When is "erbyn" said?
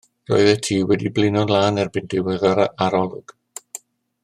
1.83-2.09